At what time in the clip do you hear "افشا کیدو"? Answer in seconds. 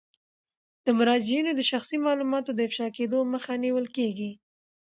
2.67-3.19